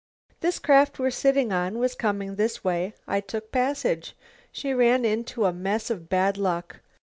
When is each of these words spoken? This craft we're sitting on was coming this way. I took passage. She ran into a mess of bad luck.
This 0.39 0.57
craft 0.57 0.97
we're 0.97 1.11
sitting 1.11 1.51
on 1.53 1.77
was 1.77 1.93
coming 1.93 2.33
this 2.33 2.63
way. 2.63 2.95
I 3.07 3.19
took 3.21 3.51
passage. 3.51 4.15
She 4.51 4.73
ran 4.73 5.05
into 5.05 5.45
a 5.45 5.53
mess 5.53 5.91
of 5.91 6.09
bad 6.09 6.39
luck. 6.39 6.79